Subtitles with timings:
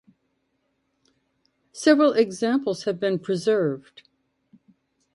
[1.73, 4.01] Several examples have been preserved.